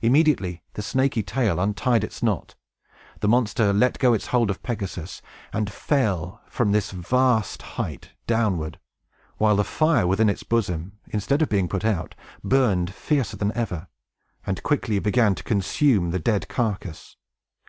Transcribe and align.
Immediately 0.00 0.60
the 0.74 0.82
snaky 0.82 1.22
tail 1.22 1.60
untied 1.60 2.02
its 2.02 2.20
knot. 2.20 2.56
The 3.20 3.28
monster 3.28 3.72
let 3.72 4.00
go 4.00 4.12
its 4.12 4.26
hold 4.26 4.50
of 4.50 4.60
Pegasus, 4.64 5.22
and 5.52 5.70
fell 5.70 6.42
from 6.48 6.72
that 6.72 6.86
vast 6.86 7.62
height, 7.78 8.10
downward; 8.26 8.80
while 9.38 9.54
the 9.54 9.62
fire 9.62 10.04
within 10.04 10.28
its 10.28 10.42
bosom, 10.42 10.98
instead 11.10 11.42
of 11.42 11.48
being 11.48 11.68
put 11.68 11.84
out, 11.84 12.16
burned 12.42 12.92
fiercer 12.92 13.36
than 13.36 13.52
ever, 13.56 13.86
and 14.44 14.64
quickly 14.64 14.98
began 14.98 15.32
to 15.36 15.44
consume 15.44 16.10
the 16.10 16.18
dead 16.18 16.48
carcass. 16.48 17.14